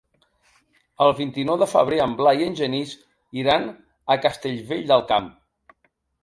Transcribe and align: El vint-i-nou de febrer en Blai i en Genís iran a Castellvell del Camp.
El 1.07 1.11
vint-i-nou 1.19 1.59
de 1.63 1.67
febrer 1.73 1.99
en 2.05 2.15
Blai 2.21 2.41
i 2.43 2.47
en 2.53 2.57
Genís 2.61 2.95
iran 3.43 3.69
a 4.15 4.19
Castellvell 4.25 4.83
del 4.95 5.07
Camp. 5.15 5.31